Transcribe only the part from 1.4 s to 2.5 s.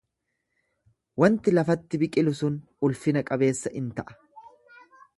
lafatti biqilu